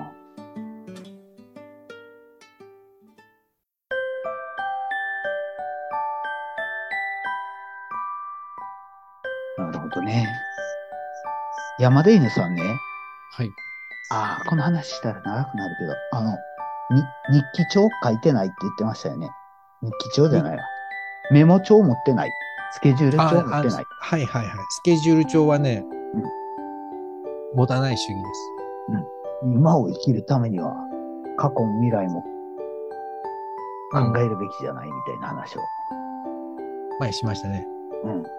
[10.01, 10.27] なるほどね。
[11.79, 12.63] 山田犬さんね、
[13.31, 13.51] はい。
[14.12, 16.31] ああ、この話したら長くなるけど、あの、
[16.89, 19.29] に、日記帳書いてないって言ってましたよね。
[19.81, 20.63] 日記帳じゃないわ。
[21.31, 22.31] メモ帳持ってない。
[22.71, 23.86] スケジュール帳持ってない。
[24.01, 24.55] はいはいはい。
[24.69, 25.86] スケジュール帳はね、
[27.55, 28.57] 持たない主義です。
[29.43, 30.73] 今を生きるためには、
[31.38, 32.23] 過去も未来も
[33.91, 35.62] 考えるべきじゃないみたいな話を。
[36.99, 37.67] 前しましたね。
[38.03, 38.37] うん。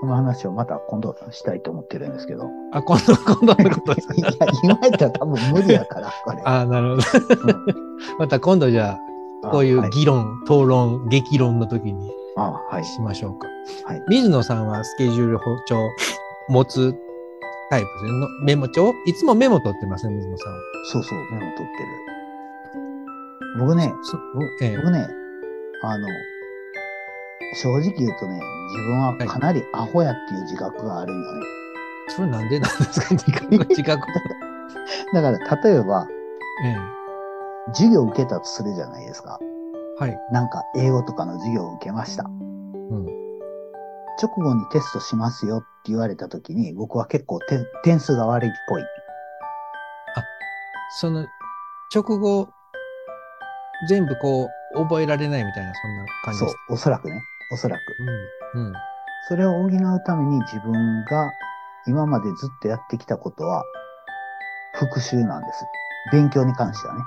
[0.00, 2.48] その話をまた今度したいと思ってるんですけど。
[2.72, 4.30] あ、今度、今度のことです いや、
[4.62, 6.42] 今やったら多分無理やから、これ。
[6.44, 7.02] あなるほど。
[7.52, 7.80] うん
[8.18, 8.98] また今度じゃ
[9.44, 12.84] あ、こういうはい議論、討論、激論の時にあはい。
[12.84, 13.46] しましょうか。
[13.84, 15.88] はい水野さんはスケジュール帳
[16.48, 16.94] 持つ
[17.70, 18.20] タイプですね。
[18.20, 20.58] のメモ帳いつもメモ取ってますね、水野さんは。
[20.92, 21.68] そうそう、メモ取ってる。
[23.60, 24.16] 僕ね、そ
[24.62, 25.08] ええ僕ね、
[25.82, 26.08] あの、
[27.54, 31.46] 正直言うとね、自分はかなりアホやっていう自覚があるんよね。
[32.08, 33.06] それなんでなんですか？
[33.14, 34.06] 自覚自覚。
[35.14, 36.06] だから、例えば、
[36.64, 36.76] え
[37.72, 39.38] 授業を受けたとするじゃないですか。
[39.42, 40.18] えはい。
[40.32, 42.24] なんか、英語とかの授業を受けました。
[42.24, 43.06] うん。
[44.20, 48.82] 直後にテストしますよって言われた時に、僕は結構て点数が悪いっぽい。
[50.98, 51.26] その、
[51.94, 52.48] 直後、
[53.88, 57.22] 全部こう、覚えられないみたいな、そんな感じそうです。、おそらくね。
[57.52, 57.80] おそらく。
[58.54, 58.66] うん。
[58.68, 58.72] うん。
[59.28, 59.70] それを補う
[60.04, 61.30] ために自分が
[61.86, 63.64] 今までずっとやってきたことは
[64.74, 65.64] 復習なんです。
[66.12, 67.00] 勉強に関してはね。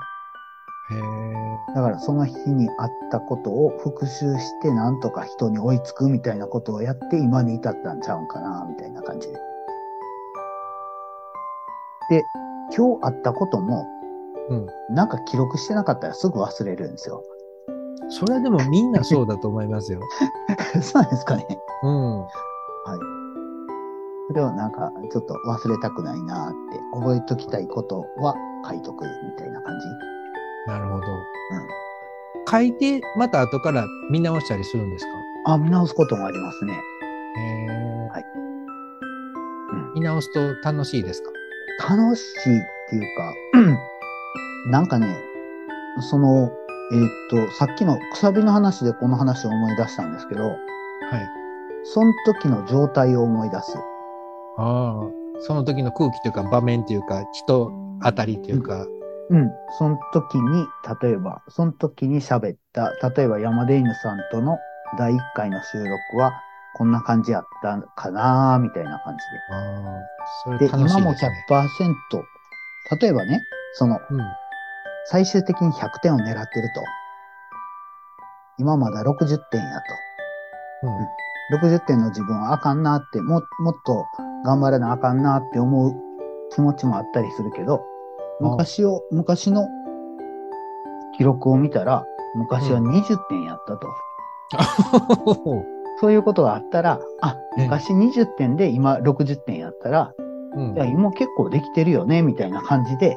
[0.90, 1.74] へえ。
[1.74, 9.34] だからその日にあったことを復習してなんとか人に追いつくみたいなことをやって今に至ったんちゃうんかな、みたいな感じで。
[12.10, 12.22] で、
[12.76, 13.86] 今日あったことも
[14.50, 14.66] うん。
[14.90, 17.22] なんか記録してなかったらすぐ忘れるんですよ。
[18.08, 20.00] それはでもみんなそうだと思いますよ。
[20.82, 21.46] そうなんですかね。
[21.82, 22.20] うん。
[22.20, 22.28] はい。
[24.28, 28.34] それをなんかちょっと忘れたくないなって覚えときたいことは
[28.68, 29.86] 書いとくみたいな感じ。
[30.70, 31.06] なるほど。
[32.50, 35.04] 書いて、また後から見直したりするんです
[35.44, 35.52] か？
[35.54, 36.72] あ、見直すこともありますね。
[36.72, 36.76] へ
[37.66, 38.08] え。
[38.10, 41.30] はいうん見直すと楽しいですか？
[41.96, 43.34] 楽しいっていうか、
[44.70, 45.16] なんかね、
[46.00, 46.50] その、
[46.92, 50.58] えーっと、さっきのくさびの話でこの話を思い出したんですけど、はい。
[51.84, 53.76] その時の状態を思い出す。
[54.58, 57.72] ああ、その時の空気というか場面というか人
[58.02, 58.86] 当たりというか、
[59.30, 59.50] うん。
[59.78, 60.66] その時に、
[61.02, 64.58] 例えば、その時に喋った、例えば山出犬さんとの
[64.98, 66.32] 第1回の収録は、
[66.76, 70.02] こんな感じやったかなみたいな感ああ、
[70.44, 70.70] それじで。
[70.70, 71.46] で、楽しい今もですね。
[71.48, 73.40] 100%、例えばね、
[73.74, 74.18] その、うん。
[75.06, 76.82] 最終的に100点を狙ってると。
[78.58, 79.82] 今まだ60点や
[80.82, 81.60] うん。
[81.60, 81.66] と。
[81.66, 84.06] 60点の自分はあかんなって、も、もっと
[84.44, 85.92] 頑張らなあかんなって思う
[86.54, 87.82] 気持ちもあったりするけど、
[88.40, 89.66] 昔を、昔の
[91.16, 92.04] 記録を見たら、
[92.36, 93.88] 昔は20点やったと。
[96.00, 100.12] そういうことがあったら、あ、ね昔20点で今60点やったら、
[100.56, 103.16] うんいや、今結構できてるよね、みたいな感じで、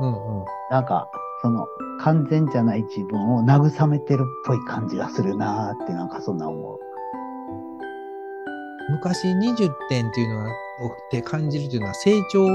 [0.00, 0.44] うんうん。
[0.70, 1.08] なんか、
[1.42, 1.66] その、
[2.00, 6.78] 完全じゃない自分を慰めてるっぽい感じがするなーって、なんかそんな思う。
[8.90, 10.50] 昔20点っていうのは、っ
[11.10, 12.46] て感じるというのは成長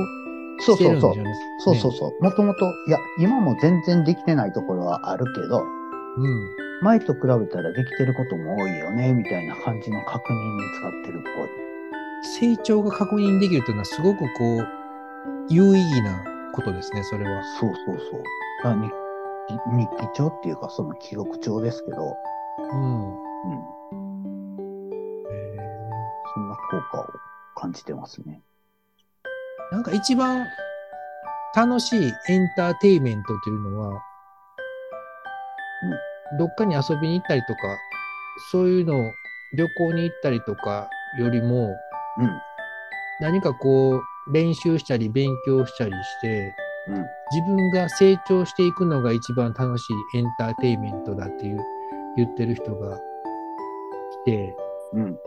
[0.60, 1.16] そうしてるそうそう。
[1.16, 1.36] んでしょうね。
[1.60, 2.24] そうそうそう。
[2.24, 5.64] もともと、いや、今も全然できてないところはあるけど、
[6.18, 6.68] うん。
[6.82, 11.50] 前と比べたらできてることも多いよね、みたいな感じの確認に使ってるっぽい。
[12.40, 14.68] 成長が確認できるというのはすごくこう、
[15.50, 16.24] 有意義な
[16.54, 17.44] ことですね、それは。
[17.60, 18.24] そうそうそう。
[18.58, 22.16] だから日記日記帳っていうか、その記録帳ですけど、
[22.60, 23.12] うん。
[23.12, 23.18] うん。
[25.32, 25.58] へ
[26.34, 27.06] そんな効果を
[27.56, 28.42] 感じてますね。
[29.72, 30.48] ーなんか一番
[31.56, 34.02] 楽しいエンターテイメントというのは、
[36.38, 37.60] どっかに遊びに行ったりとか、
[38.52, 39.12] そういうのを
[39.56, 40.90] 旅行に行ったりとか
[41.20, 41.76] よりも、
[42.20, 42.30] うん。
[43.20, 46.54] 何かこう練習したり勉強したりして、
[46.90, 47.06] うん。
[47.32, 49.84] 自分が成長していくのが一番楽し
[50.14, 51.60] いエンターテイメントだっていう
[52.16, 53.00] 言ってる人がい
[54.26, 54.56] て、
[54.94, 55.18] うん。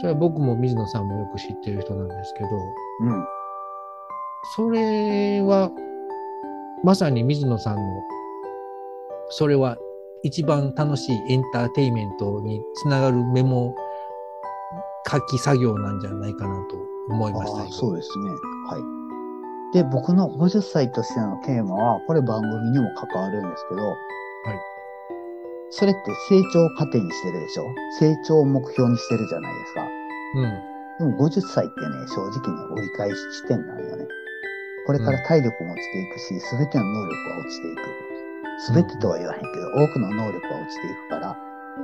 [0.00, 2.48] それは僕も水野さんもよく知ってる人なんですけど、
[3.00, 3.24] うん。
[4.56, 5.70] それは
[6.82, 7.82] まさに水野さんの、
[9.28, 9.76] それは
[10.24, 13.74] 一番楽しいエンターテイメントにつながるメモ
[15.08, 16.76] 書き作業なんじゃないかなと
[17.10, 18.30] 思いましたそうですね。
[18.68, 19.01] はい。
[19.72, 23.96] で、僕の50歳としてのテーマは、これ番組にも関わるんですけど、はい
[25.74, 27.64] それって成長を糧にしてるでしょ？
[27.98, 29.88] 成長を目標にしてるじゃないですか。
[31.00, 31.16] うん。
[31.16, 34.06] でも50歳ってね、正直ね、折り返し地点なんよね。
[34.86, 37.80] これから体力も落ちていくし、すべての能力は落ちていく。
[38.66, 41.36] すべてとは言わへんけど、多くの能力は落ちていくから、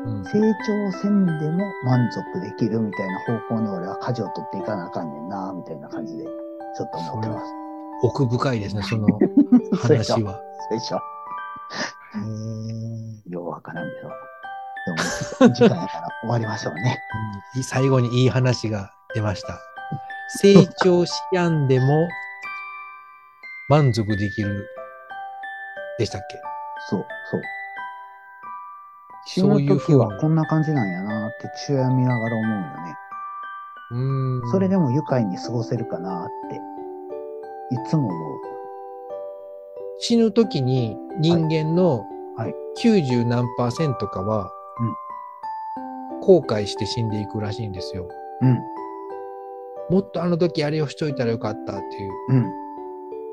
[0.04, 0.24] うん。
[0.24, 0.32] 成
[0.92, 7.57] 長せんでも満足できるみたいな方向に俺は舵を取っていかなあかんねんな、みたいな感じで、ちょっと思ってます。
[8.02, 9.06] 奥深いですね、その
[9.76, 10.34] 話は。
[10.34, 14.08] そうでしょへーようわからんけど。
[15.40, 16.98] でも、時間やから終わりましょうね。
[17.56, 19.58] うん最後にいい話が出ました。
[20.40, 22.06] 成長しやんでも
[23.68, 24.66] 満足できる
[25.98, 26.38] でしたっけ？
[26.90, 27.40] そう、そう。
[29.26, 32.96] 死そういうぬ時はこんな感じなんやなって父親見ながら思うよね。
[33.90, 34.50] うーん。
[34.50, 36.60] それでも愉快に過ごせるかなって、
[37.70, 38.38] いつも思う。
[39.98, 42.04] 死ぬ時に人間の
[42.36, 44.52] はい90何パーセントかは、
[46.22, 48.06] 後悔して死んでいくらしいんですよ。
[48.42, 48.58] うん、
[49.90, 52.12] もっとあの時あれをしといたらよかったっていう。
[52.28, 52.52] うん、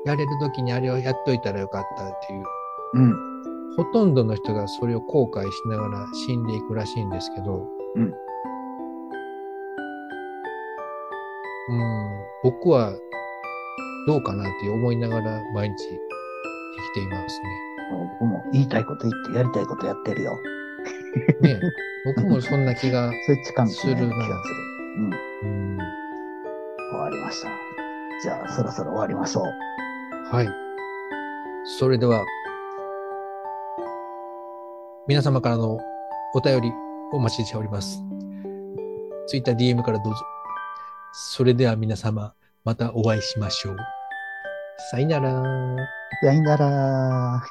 [0.06, 2.44] やれる時にあれをやっといたらよかったっていう。
[2.94, 3.14] うん、
[3.76, 8.02] ほとんどの人がそれを後悔しながら死んでいくらしいんですけど、うん。
[8.02, 8.12] うん、
[12.44, 12.92] 僕は
[14.06, 17.40] どうかなって思いながら毎日生きています
[17.90, 20.38] 僕も言いたいこと言ってやりたいことやってるよ。
[21.40, 21.54] ね。
[21.54, 21.60] ね
[22.04, 23.96] 僕もそんな気が、 それ近道な気がする。
[23.96, 24.14] するな
[24.96, 25.78] うん、うん、
[26.90, 27.48] 終わりました。
[28.22, 30.34] じゃあ、そろそろ終わりましょう。
[30.34, 30.48] はい。
[31.78, 32.24] それでは、
[35.06, 35.78] 皆様からの
[36.34, 36.72] お便り
[37.12, 38.02] お待ちしております。
[39.28, 40.20] Twitter、DM からどうぞ。
[41.12, 42.34] それでは皆様、
[42.64, 43.95] またお会いしましょう。
[44.78, 45.42] さよなら。
[46.22, 47.42] さよなら。